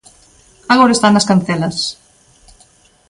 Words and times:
Agora 0.73 0.95
está 0.95 1.07
nas 1.11 1.27
Cancelas. 1.31 1.77